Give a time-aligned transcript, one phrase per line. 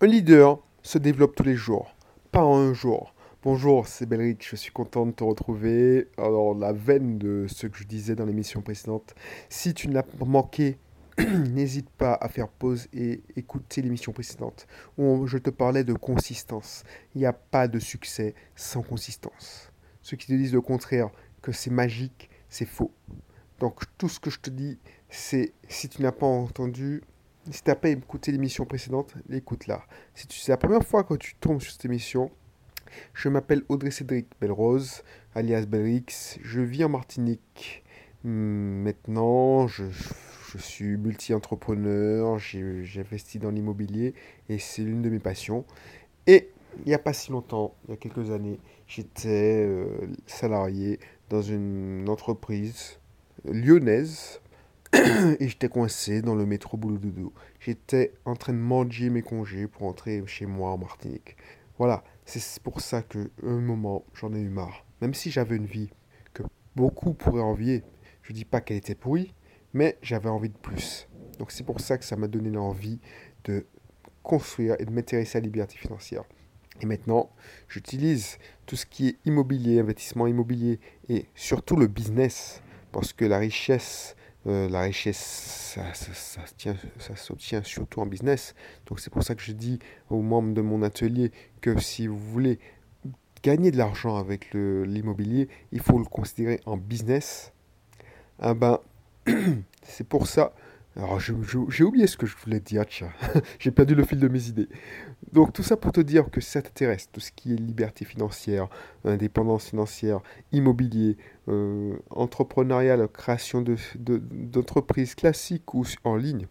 [0.00, 1.92] Un leader se développe tous les jours,
[2.30, 3.12] pas en un jour.
[3.42, 6.06] Bonjour, c'est Belric, je suis content de te retrouver.
[6.16, 9.16] Alors, la veine de ce que je disais dans l'émission précédente,
[9.48, 10.78] si tu ne l'as pas manqué,
[11.18, 16.84] n'hésite pas à faire pause et écouter l'émission précédente où je te parlais de consistance.
[17.16, 19.72] Il n'y a pas de succès sans consistance.
[20.02, 21.10] Ceux qui te disent le contraire,
[21.42, 22.92] que c'est magique, c'est faux.
[23.58, 24.78] Donc tout ce que je te dis,
[25.10, 27.02] c'est si tu n'as pas entendu,
[27.50, 29.84] si tu n'as pas écouté l'émission précédente, écoute-la.
[30.14, 32.30] Si c'est la première fois que tu tombes sur cette émission,
[33.14, 35.02] je m'appelle Audrey Cédric Belrose,
[35.34, 36.38] alias Belrix.
[36.42, 37.84] Je vis en Martinique.
[38.24, 39.84] Hmm, maintenant, je,
[40.58, 44.14] suis multi-entrepreneur, j'ai investi dans l'immobilier
[44.48, 45.64] et c'est l'une de mes passions.
[46.26, 46.50] Et
[46.84, 49.86] il n'y a pas si longtemps, il y a quelques années, j'étais euh,
[50.26, 52.98] salarié dans une entreprise
[53.44, 54.40] lyonnaise
[54.92, 57.32] et j'étais coincé dans le métro boulot dodo.
[57.60, 61.36] J'étais en train de manger mes congés pour entrer chez moi en Martinique.
[61.78, 64.84] Voilà, c'est pour ça que un moment j'en ai eu marre.
[65.00, 65.90] Même si j'avais une vie
[66.32, 66.42] que
[66.74, 67.84] beaucoup pourraient envier,
[68.22, 69.34] je dis pas qu'elle était pourrie,
[69.74, 71.08] mais j'avais envie de plus.
[71.38, 73.00] Donc c'est pour ça que ça m'a donné l'envie
[73.44, 73.66] de
[74.22, 76.24] construire et de m'intéresser à la liberté financière.
[76.80, 77.30] Et maintenant,
[77.68, 83.38] j'utilise tout ce qui est immobilier, investissement immobilier et surtout le business, parce que la
[83.38, 84.16] richesse,
[84.48, 88.54] euh, la richesse, ça, ça, s'obtient surtout en business.
[88.86, 89.78] Donc c'est pour ça que je dis
[90.10, 92.58] aux membres de mon atelier que si vous voulez
[93.42, 97.52] gagner de l'argent avec l'immobilier, il faut le considérer en business.
[98.38, 98.80] Ah ben,
[99.82, 100.52] c'est pour ça
[100.98, 103.12] alors, j'ai oublié ce que je voulais dire, tiens.
[103.60, 104.68] j'ai perdu le fil de mes idées.
[105.32, 108.04] Donc, tout ça pour te dire que si ça t'intéresse, tout ce qui est liberté
[108.04, 108.66] financière,
[109.04, 110.18] indépendance financière,
[110.50, 113.62] immobilier, euh, entrepreneurial, création
[113.94, 116.48] d'entreprises de, classiques ou en ligne,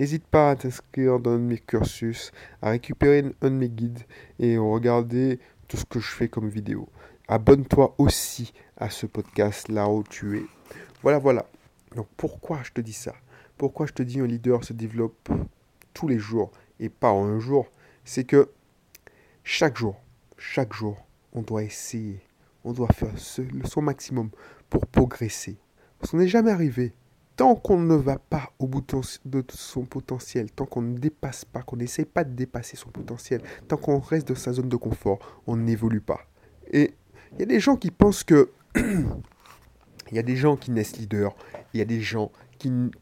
[0.00, 4.02] n'hésite pas à t'inscrire dans un de mes cursus, à récupérer un de mes guides
[4.40, 6.88] et regarder tout ce que je fais comme vidéo.
[7.28, 10.46] Abonne-toi aussi à ce podcast là où tu es.
[11.00, 11.46] Voilà, voilà.
[11.94, 13.14] Donc, pourquoi je te dis ça?
[13.56, 15.28] Pourquoi je te dis un leader se développe
[15.92, 16.50] tous les jours
[16.80, 17.70] et pas en un jour?
[18.04, 18.50] C'est que
[19.42, 19.96] chaque jour,
[20.36, 22.20] chaque jour, on doit essayer,
[22.64, 24.30] on doit faire son maximum
[24.70, 25.56] pour progresser.
[26.00, 26.92] Parce n'est jamais arrivé.
[27.36, 28.84] Tant qu'on ne va pas au bout
[29.24, 33.42] de son potentiel, tant qu'on ne dépasse pas, qu'on n'essaye pas de dépasser son potentiel,
[33.66, 36.20] tant qu'on reste dans sa zone de confort, on n'évolue pas.
[36.70, 36.94] Et
[37.32, 38.50] il y a des gens qui pensent que...
[40.10, 41.34] Il y a des gens qui naissent leaders,
[41.72, 42.30] il y a des gens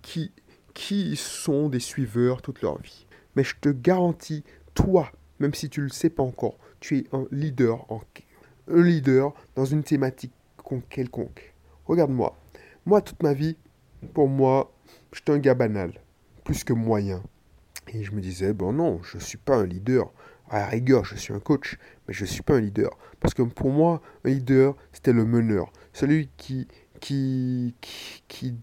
[0.02, 0.30] qui
[0.74, 3.06] qui sont des suiveurs toute leur vie.
[3.36, 4.44] Mais je te garantis,
[4.74, 7.86] toi, même si tu ne le sais pas encore, tu es un leader,
[8.68, 10.32] un leader dans une thématique
[10.80, 11.54] quelconque.
[11.86, 12.36] Regarde-moi.
[12.86, 13.56] Moi, toute ma vie,
[14.14, 14.72] pour moi,
[15.12, 16.00] j'étais un gars banal,
[16.44, 17.22] plus que moyen.
[17.88, 20.10] Et je me disais, bon non, je ne suis pas un leader.
[20.48, 22.90] À la rigueur, je suis un coach, mais je ne suis pas un leader.
[23.20, 25.72] Parce que pour moi, un leader, c'était le meneur.
[25.92, 26.68] Celui qui,
[27.00, 27.74] qui,
[28.28, 28.54] qui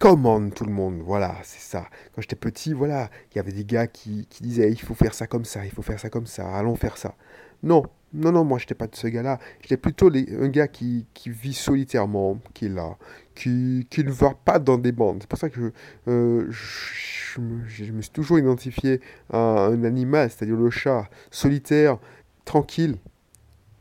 [0.00, 1.00] commande tout le monde.
[1.04, 1.86] Voilà, c'est ça.
[2.12, 5.28] Quand j'étais petit, voilà, il y avait des gars qui, disaient il faut faire ça
[5.28, 7.14] comme ça, il faut faire ça comme ça, allons faire ça.
[7.62, 7.84] Non,
[8.14, 9.38] non, non, moi j'étais pas de ce gars-là.
[9.60, 12.96] J'étais plutôt un gars qui, vit solitairement, qui est là,
[13.34, 15.18] qui, qui, ne va pas dans des bandes.
[15.20, 15.72] C'est pour ça que
[16.08, 21.98] euh, je, je, me suis toujours identifié à un animal, c'est-à-dire le chat, solitaire,
[22.46, 22.96] tranquille,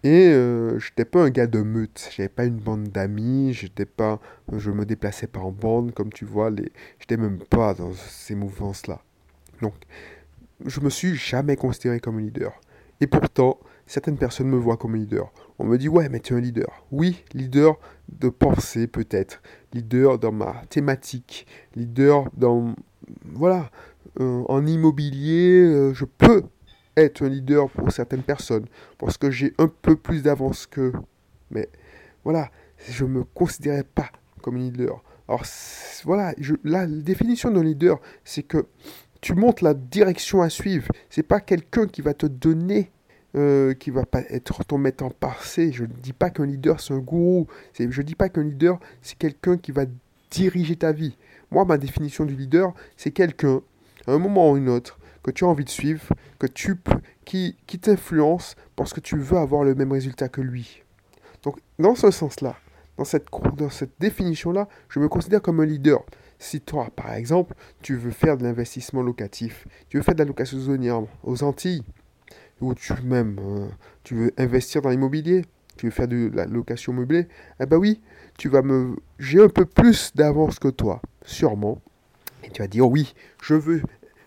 [0.03, 3.85] et euh, je n'étais pas un gars de meute, j'avais pas une bande d'amis, j'étais
[3.85, 4.19] pas,
[4.51, 8.35] je me déplaçais pas en bande, comme tu vois, les, j'étais même pas dans ces
[8.35, 9.01] mouvances-là.
[9.61, 9.73] Donc,
[10.65, 12.59] je me suis jamais considéré comme un leader.
[13.01, 15.33] Et pourtant, certaines personnes me voient comme un leader.
[15.57, 16.85] On me dit, ouais, mais tu es un leader.
[16.91, 17.77] Oui, leader
[18.07, 19.41] de pensée peut-être,
[19.73, 21.45] leader dans ma thématique,
[21.75, 22.73] leader dans,
[23.25, 23.69] voilà,
[24.21, 26.43] euh, en immobilier, euh, je peux
[27.01, 28.65] être un leader pour certaines personnes,
[28.97, 30.93] parce que j'ai un peu plus d'avance qu'eux.
[31.51, 31.69] Mais
[32.23, 32.49] voilà,
[32.89, 34.09] je ne me considérais pas
[34.41, 35.03] comme leader.
[35.27, 35.43] Alors
[36.05, 38.65] voilà, je, la définition d'un leader, c'est que
[39.21, 40.87] tu montres la direction à suivre.
[41.09, 42.91] C'est pas quelqu'un qui va te donner,
[43.35, 45.71] euh, qui va pas être ton maître en passé.
[45.71, 47.47] Je ne dis pas qu'un leader c'est un gourou.
[47.77, 49.85] Je ne dis pas qu'un leader c'est quelqu'un qui va
[50.31, 51.15] diriger ta vie.
[51.51, 53.61] Moi, ma définition du leader, c'est quelqu'un,
[54.07, 56.75] à un moment ou un autre, que tu as envie de suivre, que tu
[57.25, 60.83] qui, qui t'influence parce que tu veux avoir le même résultat que lui.
[61.43, 62.55] Donc, dans ce sens-là,
[62.97, 66.03] dans cette, dans cette définition-là, je me considère comme un leader.
[66.37, 70.25] Si toi, par exemple, tu veux faire de l'investissement locatif, tu veux faire de la
[70.25, 71.83] location saisonnière aux Antilles,
[72.61, 73.67] ou tu même euh,
[74.03, 75.45] tu veux investir dans l'immobilier,
[75.77, 77.27] tu veux faire de la location meublée,
[77.61, 78.01] eh ben oui,
[78.37, 81.81] tu vas me j'ai un peu plus d'avance que toi, sûrement.
[82.43, 83.81] Et tu vas dire oui, je veux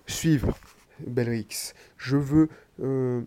[0.06, 0.56] suivre
[1.00, 1.74] Belrix.
[1.96, 2.48] Je veux,
[2.80, 3.22] euh,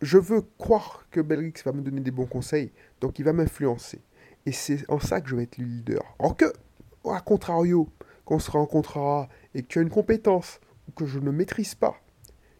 [0.00, 4.00] je veux croire que Belrix va me donner des bons conseils, donc il va m'influencer.
[4.46, 6.02] Et c'est en ça que je vais être le leader.
[6.18, 6.52] Alors que,
[7.08, 7.88] à contrario,
[8.24, 10.60] qu'on se rencontrera et que tu as une compétence
[10.96, 11.96] que je ne maîtrise pas,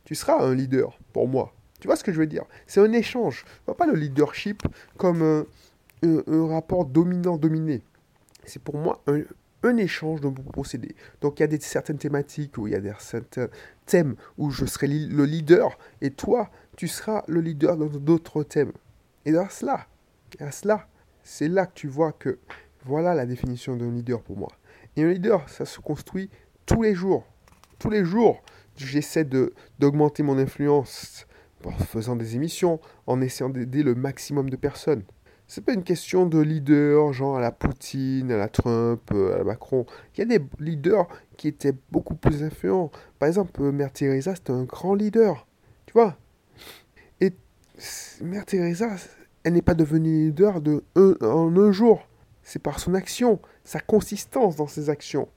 [0.04, 1.52] tu seras un leader pour moi.
[1.80, 2.44] Tu vois ce que je veux dire?
[2.66, 3.44] C'est un échange.
[3.66, 4.62] Vois pas le leadership
[4.96, 5.44] comme
[6.04, 7.82] un rapport dominant-dominé.
[8.44, 9.22] C'est pour moi un,
[9.62, 10.94] un échange de bons procédés.
[11.20, 13.48] Donc il y a des, certaines thématiques où il y a des, certains
[13.86, 18.72] thèmes où je serai le leader et toi, tu seras le leader dans d'autres thèmes.
[19.24, 19.86] Et dans cela,
[20.40, 20.88] à cela,
[21.22, 22.38] c'est là que tu vois que
[22.84, 24.48] voilà la définition d'un leader pour moi.
[24.96, 26.28] Et un leader, ça se construit
[26.66, 27.24] tous les jours.
[27.78, 28.42] Tous les jours,
[28.76, 29.24] j'essaie
[29.78, 31.26] d'augmenter mon influence
[31.64, 35.04] en faisant des émissions, en essayant d'aider le maximum de personnes
[35.52, 39.38] c'est pas une question de leader, genre à la Poutine, à la Trump, euh, à
[39.38, 39.84] la Macron.
[40.14, 41.06] Il y a des leaders
[41.36, 42.90] qui étaient beaucoup plus influents.
[43.18, 45.46] Par exemple, Mère Teresa, c'était un grand leader.
[45.84, 46.16] Tu vois?
[47.20, 47.34] Et
[48.22, 48.96] Mère Teresa,
[49.44, 52.08] elle n'est pas devenue leader de en un jour.
[52.42, 55.28] C'est par son action, sa consistance dans ses actions.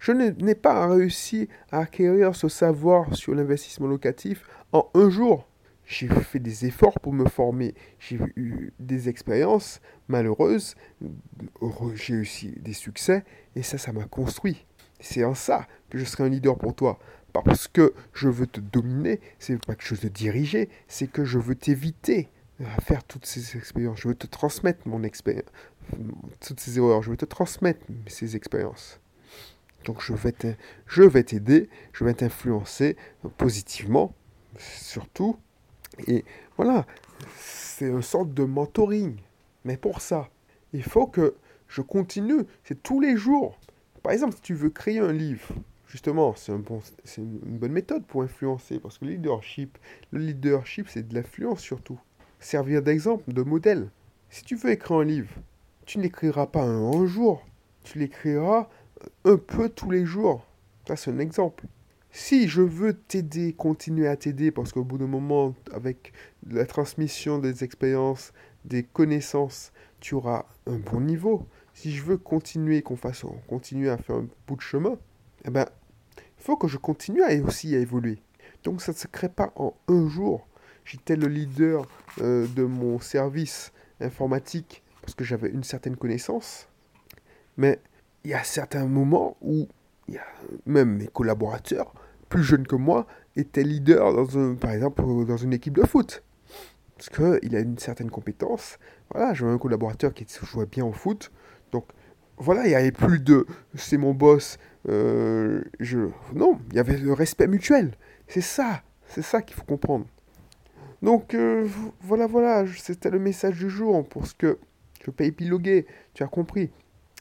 [0.00, 4.42] Je n'ai pas réussi à acquérir ce savoir sur l'investissement locatif
[4.72, 5.47] en un jour.
[5.88, 7.74] J'ai fait des efforts pour me former.
[7.98, 10.74] J'ai eu des expériences malheureuses.
[11.94, 13.24] J'ai eu aussi des succès.
[13.56, 14.66] Et ça, ça m'a construit.
[15.00, 16.98] C'est en ça que je serai un leader pour toi.
[17.32, 21.10] Pas parce que je veux te dominer, c'est pas que je veux te diriger, c'est
[21.10, 22.28] que je veux t'éviter
[22.60, 24.00] à faire toutes ces expériences.
[24.00, 25.46] Je veux te transmettre mon expérience,
[26.46, 27.02] toutes ces erreurs.
[27.02, 29.00] Je veux te transmettre ces expériences.
[29.86, 32.96] Donc je vais t'aider, je vais t'influencer
[33.38, 34.14] positivement,
[34.58, 35.38] surtout
[36.06, 36.24] et
[36.56, 36.86] voilà,
[37.36, 39.16] c'est une sorte de mentoring.
[39.64, 40.28] Mais pour ça,
[40.72, 41.34] il faut que
[41.66, 42.44] je continue.
[42.64, 43.58] C'est tous les jours.
[44.02, 45.48] Par exemple, si tu veux créer un livre,
[45.86, 46.80] justement, c'est un bon,
[47.16, 48.78] une bonne méthode pour influencer.
[48.78, 49.78] Parce que le leadership,
[50.10, 51.98] le leadership, c'est de l'influence surtout.
[52.40, 53.90] Servir d'exemple, de modèle.
[54.30, 55.34] Si tu veux écrire un livre,
[55.86, 57.44] tu n'écriras pas un, un jour.
[57.82, 58.68] Tu l'écriras
[59.24, 60.44] un peu tous les jours.
[60.86, 61.64] Ça, c'est un exemple.
[62.10, 66.12] Si je veux t'aider, continuer à t'aider, parce qu'au bout d'un moment, avec
[66.48, 68.32] la transmission des expériences,
[68.64, 71.46] des connaissances, tu auras un bon niveau.
[71.74, 74.98] Si je veux continuer, qu'on fasse, continuer à faire un bout de chemin,
[75.44, 75.66] eh ben,
[76.16, 78.18] il faut que je continue à aussi à évoluer.
[78.64, 80.46] Donc ça ne se crée pas en un jour.
[80.84, 81.86] J'étais le leader
[82.20, 86.68] euh, de mon service informatique parce que j'avais une certaine connaissance.
[87.56, 87.80] Mais
[88.24, 89.68] il y a certains moments où
[90.66, 91.92] même mes collaborateurs,
[92.28, 93.06] plus jeunes que moi,
[93.36, 96.22] étaient leaders, dans un, par exemple, dans une équipe de foot.
[96.96, 98.78] Parce qu'il a une certaine compétence.
[99.12, 101.30] Voilà, j'avais un collaborateur qui jouait bien au foot.
[101.70, 101.84] Donc,
[102.36, 104.58] voilà, il n'y avait plus de c'est mon boss.
[104.88, 106.08] Euh, je...
[106.34, 107.92] Non, il y avait le respect mutuel.
[108.26, 110.06] C'est ça, c'est ça qu'il faut comprendre.
[111.02, 111.68] Donc, euh,
[112.00, 114.58] voilà, voilà, c'était le message du jour pour ce que
[115.04, 115.86] je peux épiloguer.
[116.14, 116.70] Tu as compris.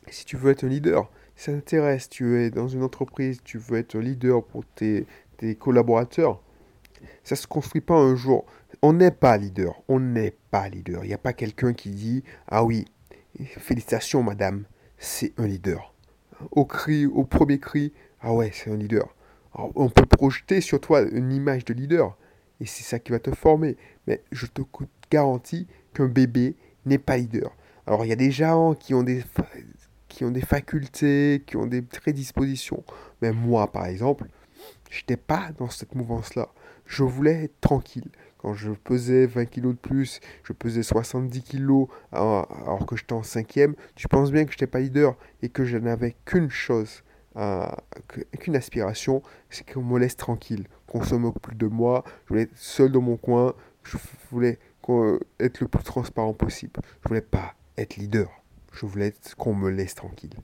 [0.10, 3.78] Si tu veux être un leader, ça t'intéresse, tu es dans une entreprise, tu veux
[3.78, 5.06] être leader pour tes,
[5.60, 6.42] collaborateurs,
[7.24, 8.46] ça ne se construit pas un jour.
[8.82, 11.06] On n'est pas leader, on n'est pas leader.
[11.06, 12.86] Il n'y a pas quelqu'un qui dit Ah oui,
[13.60, 14.66] félicitations madame,
[14.98, 15.94] c'est un leader.
[16.52, 19.16] Au cri, au premier cri, ah ouais, c'est un leader.
[19.54, 22.18] on peut projeter sur toi une image de leader,
[22.60, 23.78] et c'est ça qui va te former.
[24.08, 24.64] Mais je te
[25.12, 27.56] garantis qu'un bébé n'est pas leader.
[27.86, 29.24] Alors il y a des gens qui ont des,
[30.08, 32.84] qui ont des facultés, qui ont des prédispositions.
[33.22, 34.28] Mais moi, par exemple,
[34.90, 36.50] je n'étais pas dans cette mouvance-là.
[36.86, 38.10] Je voulais être tranquille.
[38.38, 43.24] Quand je pesais 20 kilos de plus, je pesais 70 kilos alors que j'étais en
[43.24, 47.04] cinquième, tu penses bien que je n'étais pas leader et que je n'avais qu'une chose,
[48.40, 52.04] qu'une aspiration, c'est qu'on me laisse tranquille, qu'on se moque plus de moi.
[52.26, 53.98] Je voulais être seul dans mon coin, je
[54.32, 54.60] voulais
[55.40, 56.80] être le plus transparent possible.
[57.04, 58.30] Je voulais pas être leader.
[58.80, 60.36] Je voulais qu'on me laisse tranquille.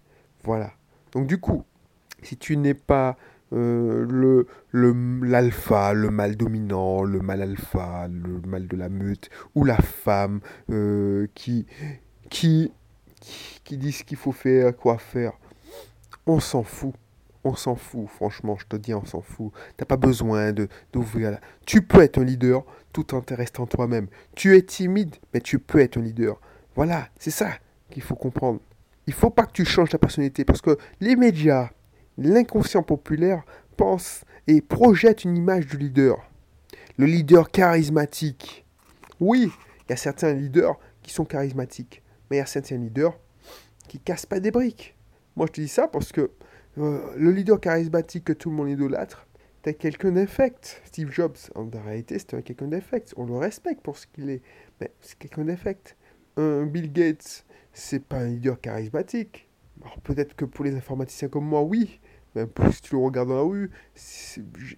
[0.43, 0.71] Voilà.
[1.11, 1.63] Donc du coup,
[2.23, 3.15] si tu n'es pas
[3.53, 4.47] euh, le
[5.21, 10.39] l'alpha, le, mal dominant, le mal alpha, le mal de la meute, ou la femme
[10.71, 11.67] euh, qui,
[12.31, 12.71] qui,
[13.63, 15.33] qui dit ce qu'il faut faire, quoi faire,
[16.25, 16.95] on s'en fout.
[17.43, 19.51] On s'en fout, franchement, je te dis, on s'en fout.
[19.75, 21.41] T'as pas besoin de d'ouvrir la...
[21.65, 22.63] Tu peux être un leader
[22.93, 24.07] tout en te restant toi-même.
[24.33, 26.39] Tu es timide, mais tu peux être un leader.
[26.75, 27.49] Voilà, c'est ça
[27.93, 28.59] qu'il faut comprendre.
[29.07, 31.69] Il faut pas que tu changes ta personnalité parce que les médias,
[32.17, 33.43] l'inconscient populaire
[33.77, 36.17] pense et projette une image du leader.
[36.97, 38.65] Le leader charismatique.
[39.19, 39.51] Oui,
[39.87, 43.17] il y a certains leaders qui sont charismatiques, mais il y a certains leaders
[43.87, 44.95] qui cassent pas des briques.
[45.35, 46.31] Moi, je te dis ça parce que
[46.77, 49.27] euh, le leader charismatique que tout le monde idolâtre,
[49.63, 50.81] T'es quelqu'un d'infect.
[50.83, 53.13] Steve Jobs, en réalité, c'était quelqu'un d'infect.
[53.15, 54.41] On le respecte pour ce qu'il est,
[54.81, 55.95] mais c'est quelqu'un d'infect.
[56.37, 59.47] Un Bill Gates, c'est pas un leader charismatique.
[59.81, 61.99] Alors peut-être que pour les informaticiens comme moi, oui.
[62.35, 63.71] Mais si tu le regardes dans la rue,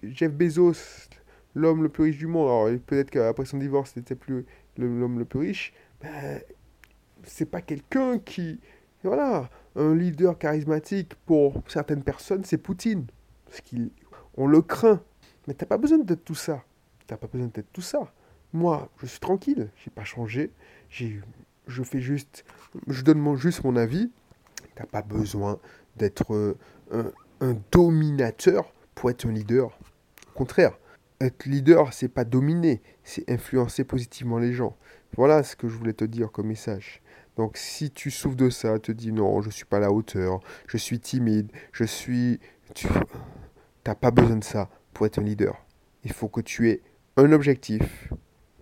[0.02, 1.08] Jeff Bezos,
[1.54, 4.44] l'homme le plus riche du monde, alors peut-être qu'après son divorce, c'était plus
[4.76, 5.72] l'homme le plus riche,
[6.02, 6.40] ben,
[7.24, 8.60] c'est pas quelqu'un qui...
[9.02, 13.06] Voilà, un leader charismatique pour certaines personnes, c'est Poutine.
[13.44, 15.00] Parce qu'on le craint.
[15.46, 16.64] Mais t'as pas besoin d'être tout ça.
[17.06, 18.12] T'as pas besoin d'être tout ça.
[18.52, 20.50] Moi, je suis tranquille, j'ai pas changé.
[20.90, 21.20] J'ai,
[21.66, 22.44] je fais juste,
[22.88, 24.10] je donne mon, juste mon avis.
[24.74, 25.58] T'as pas besoin
[25.96, 29.78] d'être euh, un, dominateur pour être un leader.
[30.28, 30.78] Au contraire,
[31.20, 34.76] être leader, c'est pas dominer, c'est influencer positivement les gens.
[35.16, 37.02] Voilà ce que je voulais te dire comme message.
[37.36, 40.40] Donc si tu souffres de ça, te dis non, je suis pas à la hauteur,
[40.66, 42.40] je suis timide, je suis...
[42.74, 42.88] Tu
[43.86, 45.64] n'as pas besoin de ça pour être un leader.
[46.04, 46.82] Il faut que tu aies
[47.16, 48.12] un objectif,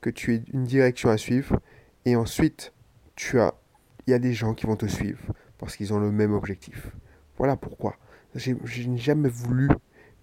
[0.00, 1.60] que tu aies une direction à suivre,
[2.04, 2.73] et ensuite,
[3.16, 3.54] tu as...
[4.06, 5.20] il y a des gens qui vont te suivre
[5.58, 6.90] parce qu'ils ont le même objectif.
[7.38, 7.96] Voilà pourquoi.
[8.34, 9.68] Je n'ai jamais voulu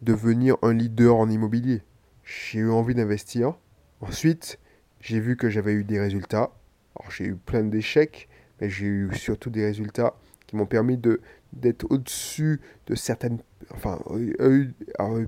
[0.02, 1.82] devenir un leader en immobilier.
[2.24, 3.54] J'ai eu envie d'investir.
[4.02, 4.60] Ensuite,
[5.00, 6.52] j'ai vu que j'avais eu des résultats.
[7.00, 8.28] Alors j'ai eu plein d'échecs,
[8.60, 10.16] mais j'ai eu surtout des résultats
[10.48, 11.22] qui m'ont permis de
[11.54, 13.40] d'être au-dessus de certaines
[13.74, 14.68] enfin euh, euh,
[15.02, 15.28] euh,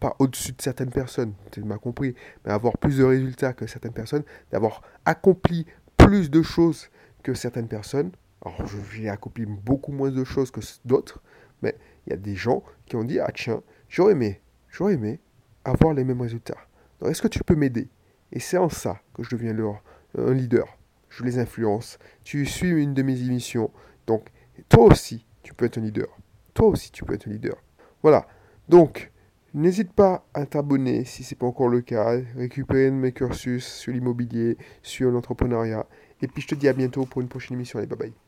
[0.00, 3.92] pas au-dessus de certaines personnes tu m'as compris mais avoir plus de résultats que certaines
[3.92, 5.66] personnes d'avoir accompli
[6.06, 6.88] plus de choses
[7.22, 8.12] que certaines personnes
[8.44, 11.22] alors j'ai accompli beaucoup moins de choses que d'autres
[11.62, 15.20] mais il y a des gens qui ont dit ah tiens j'aurais aimé j'aurais aimé
[15.64, 16.58] avoir les mêmes résultats
[17.00, 17.88] donc est-ce que tu peux m'aider?
[18.30, 19.82] Et c'est en ça que je deviens leur,
[20.16, 20.78] un leader
[21.12, 21.98] je les influence.
[22.24, 23.70] Tu suis une de mes émissions.
[24.06, 24.30] Donc,
[24.68, 26.08] toi aussi, tu peux être un leader.
[26.54, 27.56] Toi aussi, tu peux être un leader.
[28.02, 28.26] Voilà.
[28.68, 29.11] Donc,
[29.54, 32.18] n'hésite pas à t'abonner si ce n'est pas encore le cas.
[32.36, 35.86] Récupérer mes cursus sur l'immobilier, sur l'entrepreneuriat.
[36.20, 37.78] Et puis, je te dis à bientôt pour une prochaine émission.
[37.78, 38.21] Allez, bye bye.